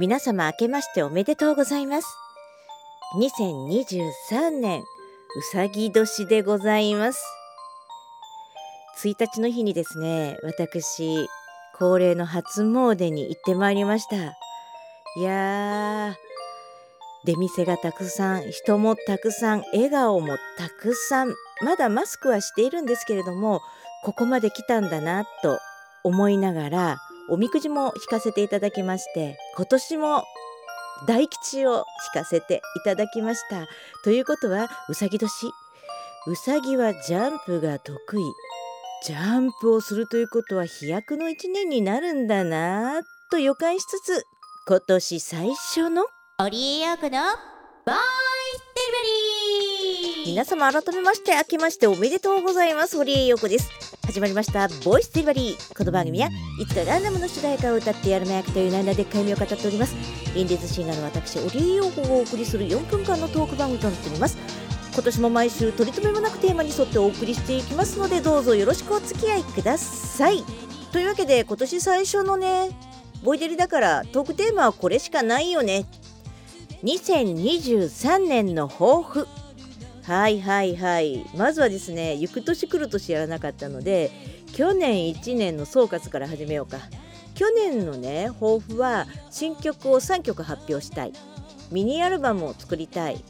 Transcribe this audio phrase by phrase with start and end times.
[0.00, 2.06] 皆様明けましておめでとうございます。
[3.16, 4.84] 2023年う
[5.50, 7.20] さぎ年でございます。
[9.02, 11.28] 1日の日にですね私
[11.76, 14.16] 恒例の初詣に行ってまいりました。
[15.16, 16.14] いやー
[17.24, 21.34] 出店がたくさん人もたくさん笑顔もたくさん
[21.64, 23.62] まだマスクはしているんですけれども
[24.04, 25.58] ここまで来たんだなと
[26.04, 26.96] 思いながら
[27.28, 30.24] おみくじも引かせていただきまして今年も
[31.06, 33.66] 大吉を引かせていただきました。
[34.02, 35.30] ということはうさぎ年。
[36.26, 38.22] うさぎはジャンプが得意。
[39.04, 44.24] ジャンプをするということは飛躍の一年になるんだなと予感しつつ
[44.66, 46.04] 今年最初の？
[46.40, 47.10] オリエヨーコの
[47.86, 48.37] ボーイ
[50.28, 52.98] 皆様改めまして明けましておめでとうございます。
[52.98, 53.70] 堀江陽子です。
[54.04, 55.74] 始まりましたボイスデリバリー。
[55.74, 56.28] この番組は
[56.60, 59.96] いつかランダムの主題歌を歌ってやるの役という悩んでっかい目を語っております。
[60.36, 64.36] インディーズシンガーの私堀江陽子をお送りする4分間のトーク番組となっております。
[64.92, 70.44] 今年も毎週取り留めもなくテーマに沿ってお送りしていきますのでどうぞよろしくお付き合いください。
[70.92, 72.68] というわけで今年最初のね
[73.24, 75.86] ボイデリだからトークテーマはこれしかないよね。
[76.84, 79.26] 2023年の抱負。
[80.08, 81.26] はいはいはい。
[81.36, 84.10] まずはですね行く年来る年やらなかったので
[84.54, 86.78] 去年1年の総括から始めようか。
[87.34, 91.12] 去年のね抱負は新曲を3曲発表したい。
[91.70, 93.22] ミニアルバムを作りたい。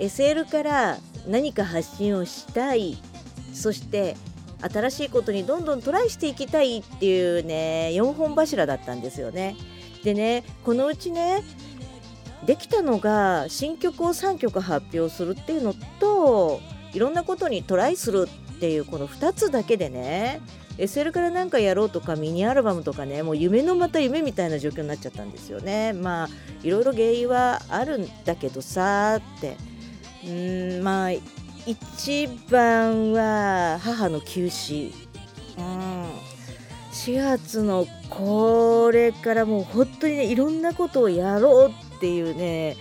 [0.00, 0.98] SL から
[1.28, 2.98] 何か発信をしたい。
[3.54, 4.16] そして
[4.60, 9.54] 新しいことにどんどんトライしていきたいっていうね4本柱だったんですよね。
[10.02, 11.44] でねこのうちね
[12.44, 16.60] できたのが新曲を3曲発表するっていうのと
[16.92, 20.40] いろんなことにトライするっていうこの2つだけでね
[20.78, 25.92] SL から何かやろうとかミニアルバムとかねもう夢のまた夢みたいな状況になっちゃったんですよね。
[25.94, 26.28] まあ
[26.62, 29.56] いろいろ原因はあるんだけどさって。
[30.24, 31.10] うーんまあ
[31.66, 34.92] 一番は母の休止。
[35.58, 36.04] うん。
[36.92, 42.76] 4月のこれからもう本当にねいろんなことをやろうっていうね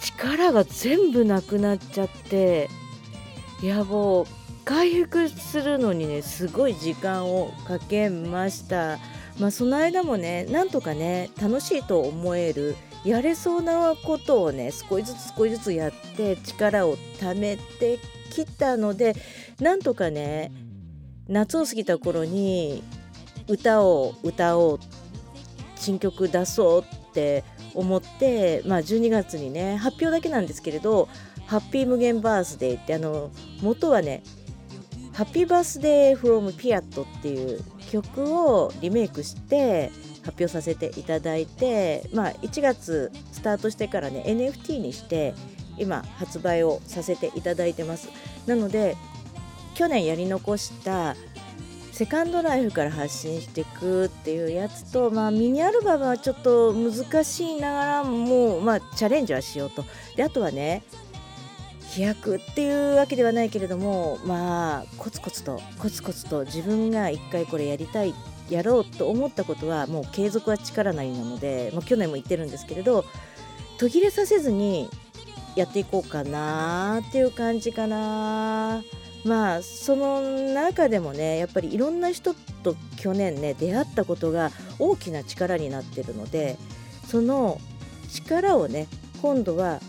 [0.00, 2.68] 力が全部なくなっちゃって
[3.62, 4.26] いやもう
[4.64, 8.98] 回復するのにねすごい時間をかけました。
[9.38, 17.98] まあその間もねなんとかね楽しいと思えるやれそうなことをね少しずつ少しずつやって力を貯めて
[18.30, 19.14] きたので
[19.58, 20.52] なんとかね
[21.26, 22.82] 夏を過ぎた頃に
[23.48, 24.80] 歌を歌おう
[25.76, 27.42] 新曲出そうって
[27.74, 31.08] 思って、まあ、12月にね発表だけなんですけれど
[31.46, 33.30] 「ハッピー無限バースデー」ってあの
[33.62, 34.22] 元はね
[35.12, 39.90] 「ハッピーバースデーフロムピアット」っていう曲をリメイクして
[40.22, 45.34] 発表させていただいて、まあ、1月スタートしてからね NFT にして
[45.78, 48.10] 今発売をさせていただいてます。
[48.46, 48.96] なので
[49.74, 51.16] 去年やり残した
[52.00, 59.84] セカンドライフから発信していくっていうやつと、まあ、ミニアルバムはちょっと難しいながらも、まあ、チャレンジはしようと
[60.16, 60.82] であとはね
[61.90, 68.14] 飛躍っていうわけではないけれどもまあコツコツとコツコツと自分が一回これやりたい
[68.48, 73.04] やろうと思ったことはもう継続は力なりなので、まあ、去年も言ってるんですけれど
[73.76, 74.88] 途切れさせずに
[75.54, 78.82] やっていこうかなっていう感じかな。
[79.24, 86.56] まあその中でもねやっぱりいろんな人と去年ね出会ったことが大きな力になってるので
[87.06, 87.60] その
[88.10, 88.88] 力をね
[89.20, 89.80] 今度は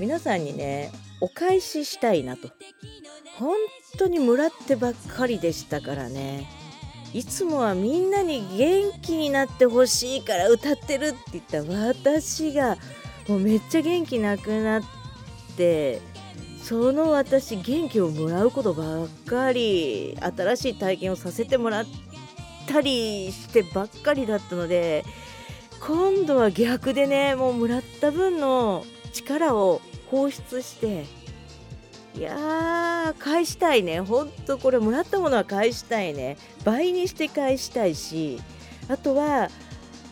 [0.00, 0.90] 皆さんにね
[1.20, 2.48] お返ししたいなと。
[3.38, 3.54] 本
[3.98, 6.48] 当にもらってばっかりでしたからね。
[7.14, 12.76] いつもはみんなに元気になってほしいから歌ってるって言った私が
[13.28, 14.82] もうめっちゃ元気なくなっ
[15.56, 16.00] て
[16.68, 21.86] その私元気をもらうことばっかり新しい体験をさせてもらっ
[22.66, 25.02] たりしてばっかりだったので
[25.80, 28.84] 今度は逆でねもうもらった分の
[29.14, 29.80] 力を
[30.10, 31.06] 放出して
[32.14, 34.00] いやー返したいね。
[34.00, 36.36] ほんとこれもらったものは返したいね。
[36.64, 38.42] 倍にして返したいし
[38.90, 39.48] あとは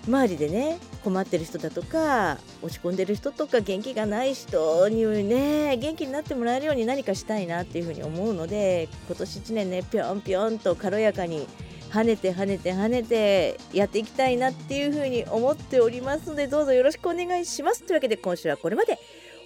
[0.08, 11.46] 周りでね困ってる人だとか落ち込んでる人とか元気がない人にね元気になってもらえるように何かしたいなっていうふうに思うので今年1年ねぴょんぴょんと軽やかに
[11.90, 17.84] 跳ねて跳ねて跳ねてやっていきたいなっていうふうに思っておりますのでどうぞよろしくお願いします。
[17.84, 18.98] というわけで今週はこれまで。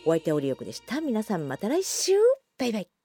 [0.06, 1.02] お相手はオリオクでした。
[1.02, 2.12] 皆さんまた来週。
[2.58, 2.99] バイバイ。